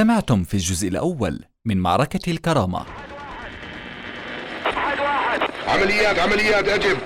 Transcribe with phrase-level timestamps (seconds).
[0.00, 2.86] استمعتم في الجزء الأول من معركة الكرامة.
[5.68, 6.98] عمليات عمليات أجب.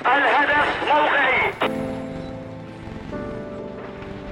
[0.00, 1.52] الهدف موقعي.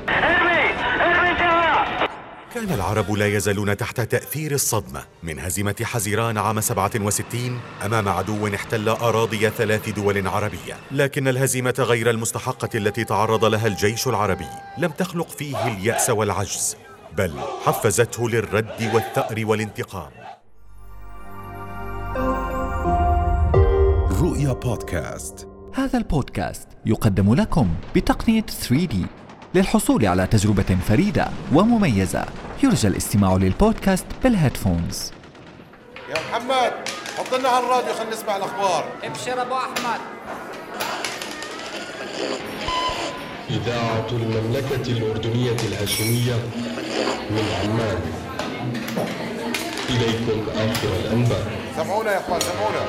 [0.09, 2.09] ارمي ارمي الجواب
[2.55, 8.89] كان العرب لا يزالون تحت تأثير الصدمة من هزيمة حزيران عام 67 أمام عدو احتل
[8.89, 10.77] أراضي ثلاث دول عربية.
[10.91, 16.77] لكن الهزيمة غير المستحقة التي تعرض لها الجيش العربي لم تخلق فيه اليأس والعجز.
[17.17, 17.33] بل
[17.65, 20.11] حفزته للرد والثأر والانتقام.
[24.23, 25.49] رؤيا بودكاست.
[25.75, 28.95] هذا البودكاست يقدم لكم بتقنية 3D
[29.55, 32.27] للحصول على تجربة فريدة ومميزة.
[32.63, 35.13] يرجى الاستماع للبودكاست بال headphones.
[36.09, 36.73] يا محمد
[37.19, 38.85] حط لنا على الراديو خلينا نسمع الأخبار.
[39.05, 40.01] ابشر أبو أحمد.
[43.51, 46.35] إذاعة المملكة الأردنية الهاشمية
[47.31, 48.01] من عمان
[49.91, 52.83] إليكم آخر الأنباء سمعونا يا اخوان سمعونا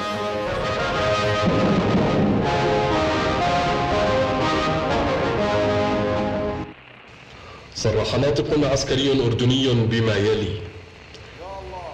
[7.75, 10.53] صرح ناطق عسكري أردني بما يلي.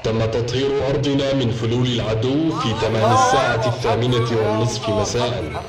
[0.03, 5.63] تم تطهير أرضنا من فلول العدو في تمام الساعة الثامنة والنصف مساء.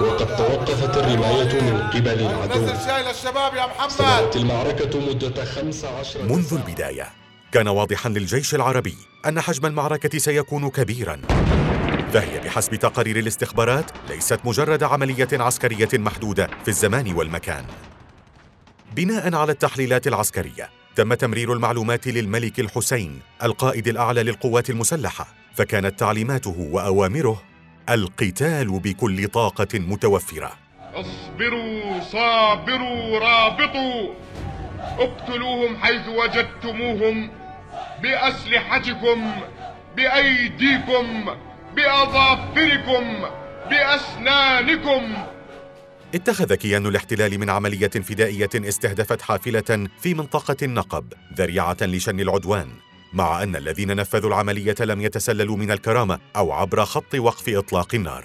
[0.00, 2.64] وقد توقفت الرماية من قبل العدو.
[2.64, 3.90] نزل شاي للشباب يا محمد.
[3.90, 7.08] استمرت المعركة مدة 15 منذ البداية
[7.52, 11.20] كان واضحا للجيش العربي أن حجم المعركة سيكون كبيرا.
[12.12, 17.64] فهي بحسب تقارير الاستخبارات ليست مجرد عملية عسكرية محدودة في الزمان والمكان.
[18.96, 26.68] بناء على التحليلات العسكرية تم تمرير المعلومات للملك الحسين القائد الأعلى للقوات المسلحة فكانت تعليماته
[26.70, 27.42] وأوامره
[27.90, 30.52] القتال بكل طاقة متوفرة.
[30.94, 34.14] اصبروا صابروا رابطوا.
[34.98, 37.30] اقتلوهم حيث وجدتموهم.
[38.02, 39.32] بأسلحتكم
[39.96, 41.34] بأيديكم
[41.76, 43.04] بأظافركم
[43.70, 45.14] بأسنانكم.
[46.14, 52.68] اتخذ كيان الاحتلال من عملية فدائية استهدفت حافلة في منطقة النقب ذريعة لشن العدوان.
[53.16, 58.24] مع أن الذين نفذوا العملية لم يتسللوا من الكرامة أو عبر خط وقف إطلاق النار.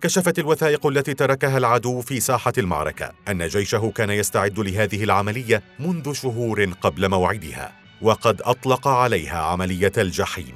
[0.00, 6.12] كشفت الوثائق التي تركها العدو في ساحة المعركة أن جيشه كان يستعد لهذه العملية منذ
[6.12, 10.54] شهور قبل موعدها وقد أطلق عليها عملية الجحيم.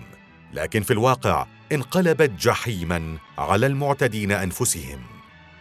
[0.54, 5.17] لكن في الواقع انقلبت جحيما على المعتدين أنفسهم.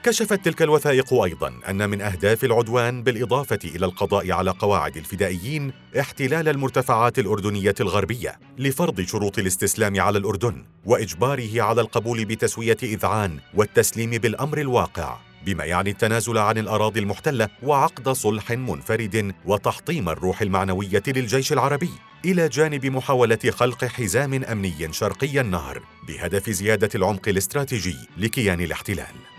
[0.07, 6.49] كشفت تلك الوثائق أيضا أن من أهداف العدوان بالإضافة إلى القضاء على قواعد الفدائيين احتلال
[6.49, 14.57] المرتفعات الأردنية الغربية لفرض شروط الاستسلام على الأردن وإجباره على القبول بتسوية إذعان والتسليم بالأمر
[14.61, 21.91] الواقع بما يعني التنازل عن الأراضي المحتلة وعقد صلح منفرد وتحطيم الروح المعنوية للجيش العربي
[22.25, 29.36] إلى جانب محاولة خلق حزام أمني شرقي النهر بهدف زيادة العمق الاستراتيجي لكيان الاحتلال.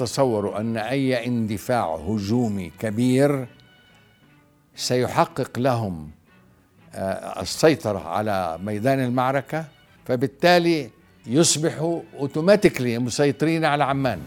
[0.00, 3.46] تصوروا أن أي اندفاع هجومي كبير
[4.76, 6.10] سيحقق لهم
[6.94, 9.64] آه، السيطرة على ميدان المعركة
[10.06, 10.90] فبالتالي
[11.26, 14.20] يصبحوا اوتوماتيكلي مسيطرين على عمان.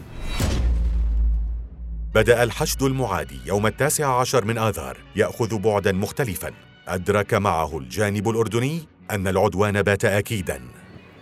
[2.14, 6.50] بدأ الحشد المعادي يوم التاسع عشر من آذار يأخذ بعدا مختلفا.
[6.88, 8.80] أدرك معه الجانب الأردني
[9.10, 10.60] أن العدوان بات أكيدا.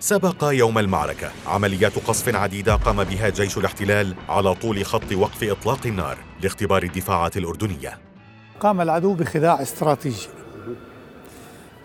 [0.03, 1.31] سبق يوم المعركة.
[1.47, 7.37] عمليات قصف عديدة قام بها جيش الاحتلال على طول خط وقف إطلاق النار لاختبار الدفاعات
[7.37, 7.99] الأردنية.
[8.61, 10.29] قام العدو بخداع استراتيجي.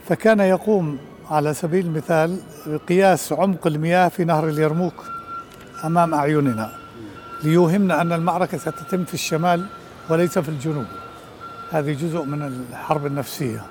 [0.10, 0.98] فكان يقوم
[1.30, 5.06] على سبيل المثال بقياس عمق المياه في نهر اليرموك
[5.86, 6.72] أمام أعيننا
[7.44, 9.66] ليوهمنا أن المعركة ستتم في الشمال
[10.10, 10.88] وليس في الجنوب.
[11.72, 13.62] هذه جزء من الحرب النفسية.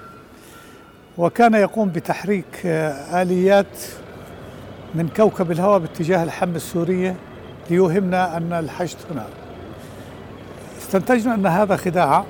[1.18, 3.78] وكان يقوم بتحريك آه، آليات
[4.96, 7.16] من كوكب الهواء باتجاه الحمى السورية
[7.70, 9.26] ليوهمنا أن الحشد هنا.
[10.78, 12.24] استنتجنا أن هذا خداع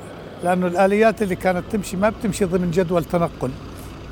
[0.45, 3.51] لأن الآليات اللي كانت تمشي ما بتمشي ضمن جدول تنقل.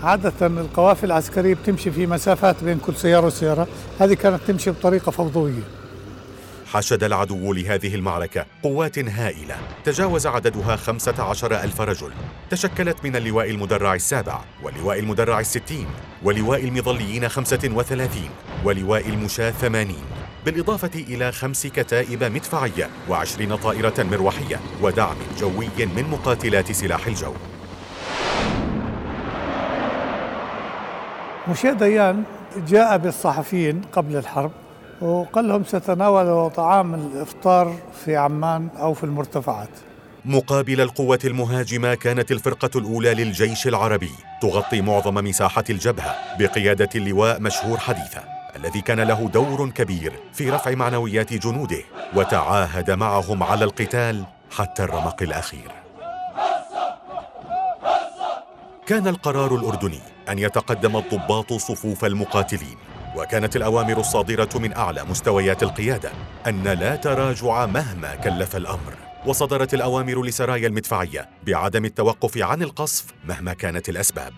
[0.02, 3.66] عادة القوافل العسكرية بتمشي في مسافات بين كل سيارة وسيارة
[4.00, 5.62] هذه كانت تمشي بطريقة فوضوية.
[6.74, 9.56] حشد العدو لهذه المعركة قوات هائلة.
[9.84, 12.12] تجاوز عددها خمسة عشر ألف رجل.
[12.50, 15.86] تشكلت من اللواء المدرع السابع ولواء المدرع الستين
[16.22, 18.30] ولواء المظليين خمسة وثلاثين
[18.64, 20.04] ولواء المشاة ثمانين.
[20.44, 27.34] بالإضافة إلى خمس كتائب مدفعية وعشرين طائرة مروحية ودعم جوي من مقاتلات سلاح الجو.
[31.48, 32.24] مشيع ديان
[32.68, 34.63] جاء بالصحفيين قبل الحرب.
[35.04, 39.68] وقال لهم ستناول طعام الإفطار في عمان أو في المرتفعات.
[40.24, 44.10] مقابل القوة المهاجمة كانت الفرقة الأولى للجيش العربي
[44.42, 48.20] تغطي معظم مساحة الجبهة بقيادة اللواء مشهور حديثة
[48.56, 51.82] الذي كان له دور كبير في رفع معنويات جنوده
[52.16, 55.70] وتعاهد معهم على القتال حتى الرمق الأخير.
[58.86, 62.76] كان القرار الأردني أن يتقدم الضباط صفوف المقاتلين.
[63.16, 66.12] وكانت الأوامر الصادرة من أعلى مستويات القيادة
[66.46, 68.94] أن لا تراجع مهما كلف الأمر.
[69.26, 74.32] وصدرت الأوامر لسرايا المدفعية بعدم التوقف عن القصف مهما كانت الأسباب.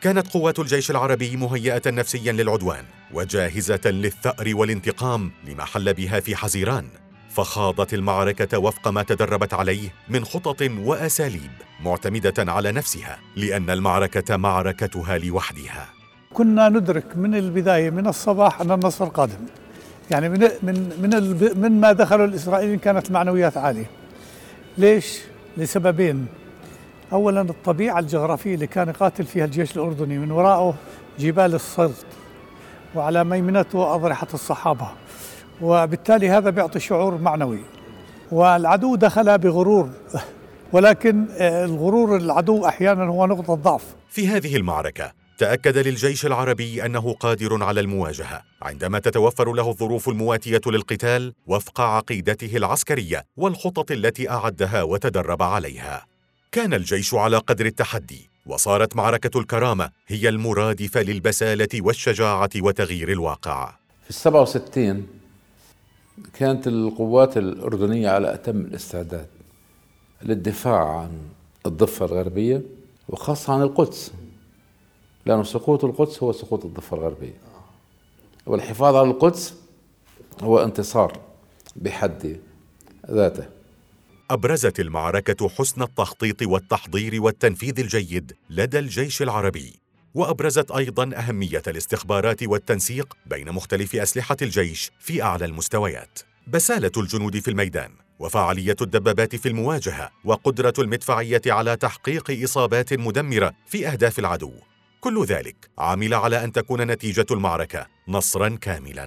[0.00, 6.88] كانت قوات الجيش العربي مهيئة نفسيا للعدوان وجاهزة للثأر والانتقام لما حل بها في حزيران.
[7.30, 11.50] فخاضت المعركة وفق ما تدربت عليه من خطط وأساليب
[11.80, 15.95] معتمدة على نفسها لأن المعركة معركتها لوحدها.
[16.36, 19.46] كنا ندرك من البداية من الصباح أن النصر قادم.
[20.10, 23.90] يعني من من من من ما دخلوا الإسرائيليين كانت المعنويات عالية.
[24.78, 25.20] ليش؟
[25.56, 26.26] لسببين.
[27.12, 30.74] اولا الطبيعة الجغرافية اللي كان يقاتل فيها الجيش الأردني من وراءه
[31.18, 32.06] جبال الصلت
[32.94, 34.88] وعلى ميمنته اضرحه الصحابة.
[35.62, 37.60] وبالتالي هذا بيعطي شعور معنوي.
[38.32, 39.90] والعدو دخل بغرور
[40.72, 43.84] ولكن آه، الغرور العدو أحيانا هو نقطة ضعف.
[44.10, 48.42] في هذه المعركة تأكد للجيش العربي أنه قادر على المواجهة.
[48.62, 56.06] عندما تتوفر له الظروف المواتية للقتال وفق عقيدته العسكرية والخطط التي أعدها وتدرب عليها.
[56.52, 63.74] كان الجيش على قدر التحدي وصارت معركة الكرامة هي المرادفه للبسالة والشجاعة وتغيير الواقع.
[64.04, 65.06] في السبعة وستين
[66.34, 69.26] كانت القوات الأردنية على أتم الاستعداد
[70.22, 71.10] للدفاع عن
[71.66, 72.62] الضفة الغربية
[73.08, 74.12] وخاصة عن القدس.
[75.26, 77.36] لأن سقوط القدس هو سقوط الضفة الغربية.
[78.46, 79.54] والحفاظ على القدس
[80.42, 81.20] هو انتصار
[81.76, 82.40] بحد
[83.10, 83.48] ذاته.
[84.30, 89.72] أبرزت المعركة حسن التخطيط والتحضير والتنفيذ الجيد لدى الجيش العربي
[90.14, 96.18] وأبرزت أيضا أهمية الاستخبارات والتنسيق بين مختلف أسلحة الجيش في أعلى المستويات.
[96.46, 103.88] بسالة الجنود في الميدان وفعالية الدبابات في المواجهة وقدرة المدفعية على تحقيق إصابات مدمرة في
[103.88, 104.52] أهداف العدو.
[105.00, 109.04] كل ذلك عمل على أن تكون نتيجة المعركة نصرا كاملا.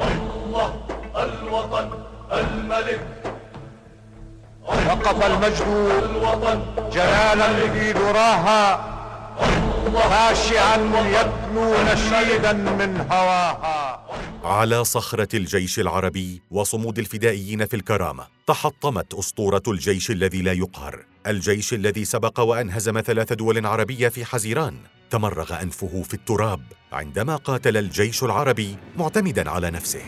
[0.00, 0.86] الله
[1.16, 1.90] الوطن
[2.32, 3.34] الملك.
[4.62, 5.68] وقف المجد
[6.92, 8.94] جلالا لذي ذراها
[9.94, 10.76] خاشعا
[11.08, 14.04] يتلو نشيدا من هواها.
[14.44, 21.74] على صخرة الجيش العربي وصمود الفدائيين في الكرامة تحطمت أسطورة الجيش الذي لا يقهر الجيش
[21.74, 24.74] الذي سبق وأن هزم ثلاث دول عربية في حزيران.
[25.10, 26.60] تمرغ أنفه في التراب
[26.92, 30.02] عندما قاتل الجيش العربي معتمدا على نفسه.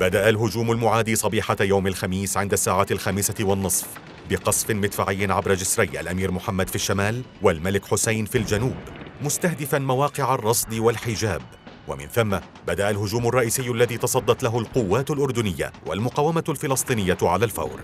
[0.00, 3.88] بدأ الهجوم المعادي صبيحة يوم الخميس عند الساعة الخامسة والنصف
[4.30, 8.76] بقصف مدفعي عبر جسري الأمير محمد في الشمال والملك حسين في الجنوب
[9.22, 11.42] مستهدفا مواقع الرصد والحجاب.
[11.88, 17.80] ومن ثم بدأ الهجوم الرئيسي الذي تصدت له القوات الأردنية والمقاومة الفلسطينية على الفور.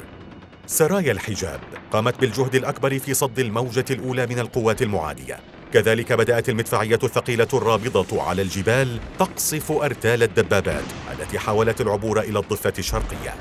[0.66, 1.60] سرايا الحجاب
[1.92, 5.40] قامت بالجهد الأكبر في صد الموجة الأولى من القوات المعادية.
[5.72, 12.72] كذلك بدأت المدفعية الثقيلة الرابضة على الجبال تقصف أرتال الدبابات التي حاولت العبور إلى الضفة
[12.78, 13.34] الشرقية.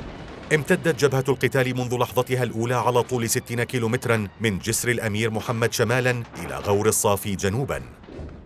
[0.53, 6.23] امتدت جبهة القتال منذ لحظتها الأولى على طول 60 كيلومترا من جسر الأمير محمد شمالا
[6.45, 7.81] إلى غور الصافي جنوبا.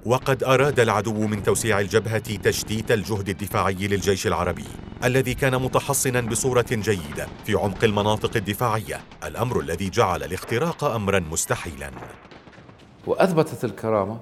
[0.06, 4.66] وقد أراد العدو من توسيع الجبهة تشتيت الجهد الدفاعي للجيش العربي
[5.04, 11.92] الذي كان متحصنا بصورة جيدة في عمق المناطق الدفاعية الأمر الذي جعل الاختراق أمرا مستحيلا.
[13.10, 14.18] وأثبتت الكرامة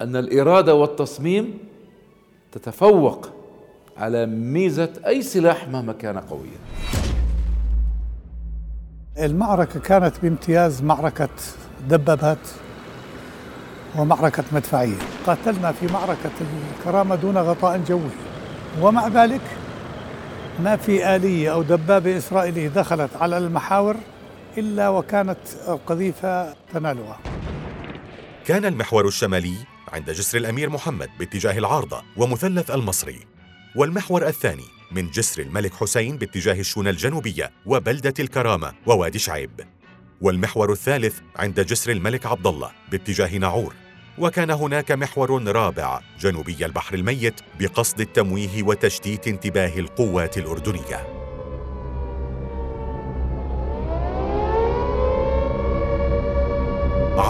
[0.00, 1.58] أن الإرادة والتصميم
[2.52, 3.28] تتفوق
[3.96, 6.58] على ميزة أي سلاح مهما كان قويا.
[9.18, 11.28] المعركة كانت بامتياز معركة
[11.88, 12.48] دبابات
[13.98, 14.96] ومعركة مدفعية.
[15.26, 16.30] قاتلنا في معركة
[16.78, 18.10] الكرامة دون غطاء جوي.
[18.82, 19.42] ومع ذلك
[20.64, 23.96] ما في آلية أو دبابة إسرائيلية دخلت على المحاور
[24.58, 27.18] إلا وكانت القذيفة تنالها.
[28.48, 29.54] كان المحور الشمالي
[29.88, 33.18] عند جسر الأمير محمد باتجاه العارضة ومثلث المصري
[33.76, 39.50] والمحور الثاني من جسر الملك حسين باتجاه الشونة الجنوبية وبلدة الكرامة ووادي شعيب
[40.20, 43.74] والمحور الثالث عند جسر الملك عبد الله باتجاه ناعور.
[44.18, 51.17] وكان هناك محور رابع جنوبي البحر الميت بقصد التمويه وتشتيت انتباه القوات الأردنية.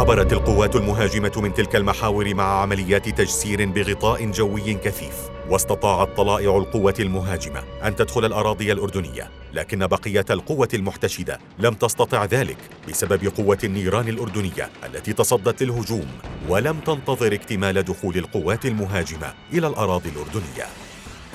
[0.08, 5.14] عبرت القوات المهاجمة من تلك المحاور مع عمليات تجسير بغطاء جوي كثيف
[5.50, 12.56] واستطاعت طلائع القوة المهاجمة أن تدخل الأراضي الأردنية لكن بقية القوة المحتشدة لم تستطع ذلك
[12.88, 16.06] بسبب قوة النيران الأردنية التي تصدت للهجوم
[16.48, 20.87] ولم تنتظر اكتمال دخول القوات المهاجمة إلى الأراضي الأردنية.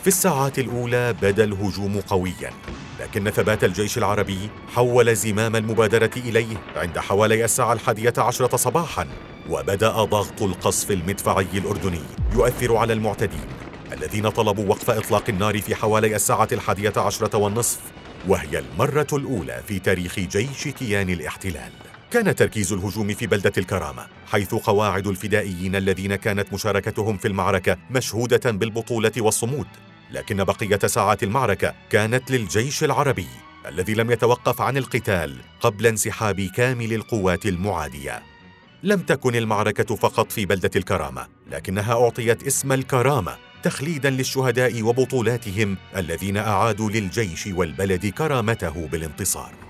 [0.04, 2.52] في الساعات الأولى بدا الهجوم قويا
[3.00, 9.08] لكن ثبات الجيش العربي حول زمام المبادرة إليه عند حوالي الساعة الحادية عشرة صباحا
[9.50, 12.02] وبدأ ضغط القصف المدفعي الأردني
[12.34, 13.46] يؤثر على المعتدين
[13.94, 17.80] الذين طلبوا وقف إطلاق النار في حوالي الساعة الحادية عشرة والنصف
[18.28, 21.72] وهي المرة الأولى في تاريخ جيش كيان الاحتلال.
[22.12, 28.52] كان تركيز الهجوم في بلدة الكرامة حيث قواعد الفدائيين الذين كانت مشاركتهم في المعركة مشهودة
[28.52, 29.68] بالبطولة والصمود
[30.12, 33.28] لكن بقية ساعات المعركة كانت للجيش العربي
[33.66, 38.24] الذي لم يتوقف عن القتال قبل انسحاب كامل القوات المعادية.
[38.84, 46.38] لم تكن المعركة فقط في بلدة الكرامة لكنها أعطيت اسم الكرامة تخليدا للشهداء وبطولاتهم الذين
[46.38, 49.63] أعادوا للجيش والبلد كرامته بالانتصار.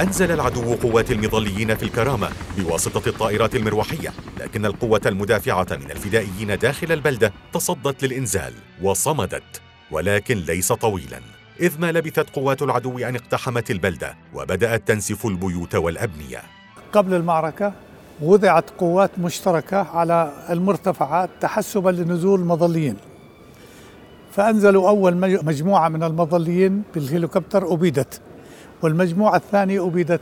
[0.00, 6.92] أنزل العدو قوات المظليين في الكرامة بواسطة الطائرات المروحية، لكن القوة المدافعة من الفدائيين داخل
[6.92, 11.20] البلدة تصدت للإنزال وصمدت، ولكن ليس طويلاً،
[11.60, 16.42] إذ ما لبثت قوات العدو أن اقتحمت البلدة وبدأت تنسف البيوت والأبنية.
[16.92, 17.72] قبل المعركة
[18.22, 22.96] وضعت قوات مشتركة على المرتفعات تحسبا لنزول المظليين.
[24.32, 28.20] فأنزلوا أول مجموعة من المظليين بالهليكوبتر أبيدت.
[28.82, 30.20] والمجموعة الثانية أبيدت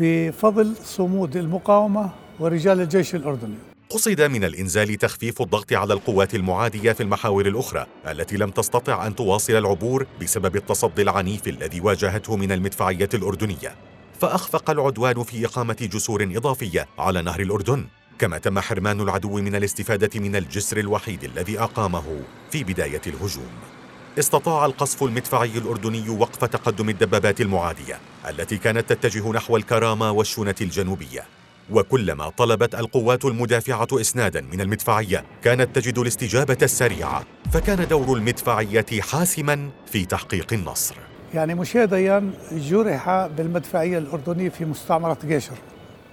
[0.00, 3.54] بفضل صمود المقاومة ورجال الجيش الأردني.
[3.90, 9.14] قصد من الإنزال تخفيف الضغط على القوات المعادية في المحاور الأخرى التي لم تستطع أن
[9.14, 13.74] تواصل العبور بسبب التصدي العنيف الذي واجهته من المدفعية الأردنية.
[14.20, 17.84] فأخفق العدوان في إقامة جسور إضافية على نهر الأردن
[18.18, 23.77] كما تم حرمان العدو من الاستفادة من الجسر الوحيد الذي أقامه في بداية الهجوم.
[24.18, 27.98] استطاع القصف المدفعي الأردني وقف تقدم الدبابات المعادية
[28.28, 31.24] التي كانت تتجه نحو الكرامة والشونة الجنوبية.
[31.70, 37.22] وكلما طلبت القوات المدافعة إسنادا من المدفعية كانت تجد الاستجابة السريعة
[37.52, 40.94] فكان دور المدفعية حاسما في تحقيق النصر.
[41.34, 45.56] يعني مشي ديان جرح بالمدفعية الأردنية في مستعمرة جيشر.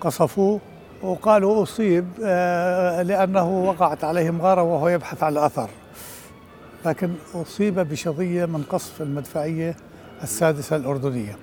[0.02, 0.60] قصفوه
[1.02, 5.70] وقالوا أصيب آه، لأنه وقعت عليه مغارة وهو يبحث عن الأثر.
[6.86, 9.76] لكن أصيب بشظية من قصف المدفعية
[10.24, 11.38] السادسة الأردنية.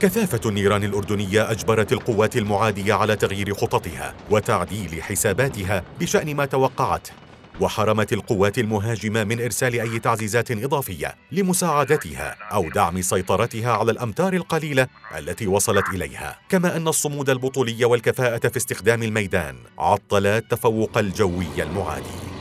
[0.00, 7.12] كثافة النيران الأردنية أجبرت القوات المعادية على تغيير خططها وتعديل حساباتها بشأن ما توقعته
[7.60, 14.86] وحرمت القوات المهاجمة من إرسال أي تعزيزات إضافية لمساعدتها أو دعم سيطرتها على الأمتار القليلة
[15.18, 16.38] التي وصلت إليها.
[16.48, 22.37] كما أن الصمود البطولي والكفاءة في استخدام الميدان عطل التفوق الجوي المعادي.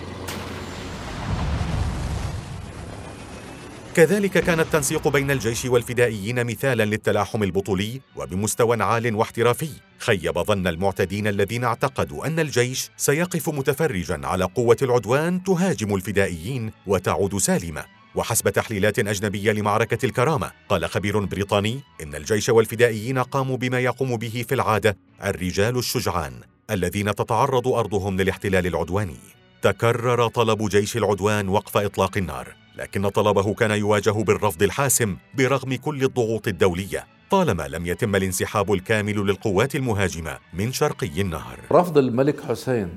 [3.98, 9.70] كذلك كان التنسيق بين الجيش والفدائيين مثالا للتلاحم البطولي وبمستوى عال واحترافي.
[10.00, 17.38] خيب ظن المعتدين الذين اعتقدوا أن الجيش سيقف متفرجا على قوة العدوان تهاجم الفدائيين وتعود
[17.38, 17.86] سالمة.
[18.16, 24.46] وحسب تحليلات أجنبية لمعركة الكرامة قال خبير بريطاني إن الجيش والفدائيين قاموا بما يقوم به
[24.48, 26.34] في العادة الرجال الشجعان
[26.72, 29.20] الذين تتعرض أرضهم للاحتلال العدواني.
[29.62, 32.67] تكرر طلب جيش العدوان وقف إطلاق النار.
[32.78, 39.16] لكن طلبه كان يواجه بالرفض الحاسم برغم كل الضغوط الدولية طالما لم يتم الانسحاب الكامل
[39.16, 41.60] للقوات المهاجمة من شرقي النهر.
[41.72, 42.90] رفض الملك حسين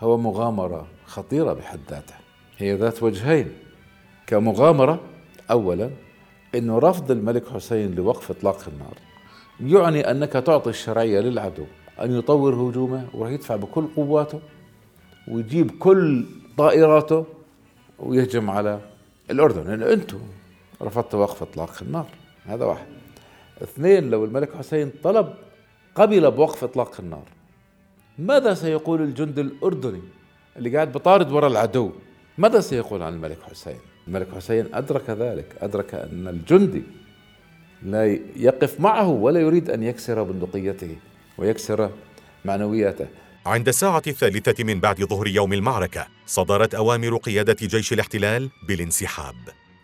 [0.00, 2.18] هو مغامرة خطيرة بحد ذاتها.
[2.58, 3.52] هي ذات وجهين.
[4.26, 5.00] كمغامرة
[5.50, 5.90] اولا
[6.54, 8.94] انه رفض الملك حسين لوقف إطلاق النار
[9.60, 11.64] يعني أنك تعطي الشرعية للعدو
[12.00, 14.40] أن يطور هجومه وراح يدفع بكل قواته
[15.28, 16.26] ويجيب كل
[16.56, 17.26] طائراته
[17.98, 18.80] ويهجم على
[19.30, 19.70] الأردن.
[19.70, 20.20] لأنه أنتم
[20.82, 22.06] رفضتوا وقف إطلاق النار
[22.46, 22.86] هذا واحد.
[23.62, 25.34] اثنين لو الملك حسين طلب
[25.94, 27.24] قبل بوقف إطلاق النار
[28.18, 30.02] ماذا سيقول الجند الأردني
[30.56, 31.92] اللي قاعد بطارد وراء العدو؟
[32.38, 35.56] ماذا سيقول عن الملك حسين؟ الملك حسين أدرك ذلك.
[35.60, 36.82] أدرك أن الجندي
[37.82, 40.96] لا يقف معه ولا يريد أن يكسر بندقيته
[41.38, 41.90] ويكسر
[42.44, 43.06] معنوياته.
[43.46, 49.34] عند الساعة الثالثة من بعد ظهر يوم المعركة صدرت أوامر قيادة جيش الاحتلال بالانسحاب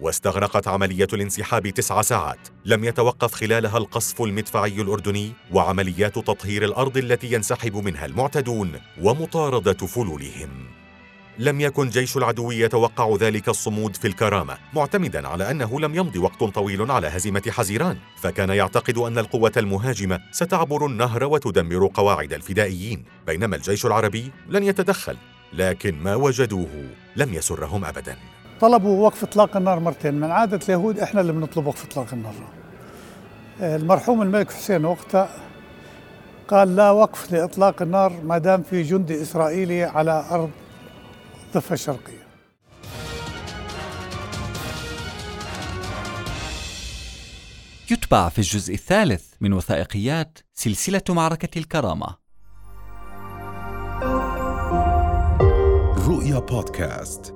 [0.00, 2.48] واستغرقت عملية الانسحاب تسع ساعات.
[2.64, 10.50] لم يتوقف خلالها القصف المدفعي الأردني وعمليات تطهير الأرض التي ينسحب منها المعتدون ومطاردة فلولهم.
[11.38, 16.44] لم يكن جيش العدو يتوقع ذلك الصمود في الكرامة معتمدا على أنه لم يمض وقت
[16.44, 17.96] طويل على هزيمة حزيران.
[18.16, 25.16] فكان يعتقد أن القوة المهاجمة ستعبر النهر وتدمر قواعد الفدائيين بينما الجيش العربي لن يتدخل.
[25.52, 28.16] لكن ما وجدوه لم يسرهم أبدا.
[28.60, 30.14] طلبوا وقف إطلاق النار مرتين.
[30.14, 32.34] من عادة اليهود إحنا اللي بنطلب وقف إطلاق النار.
[33.60, 35.28] المرحوم الملك حسين وقتها
[36.48, 40.50] قال لا وقف لإطلاق النار ما دام في جندي إسرائيلي على أرض
[41.46, 42.20] الضفه الشرقيه
[47.90, 52.19] يتبع في الجزء الثالث من وثائقيات سلسلة معركة الكرامة.
[56.20, 57.34] رؤيا بودكاست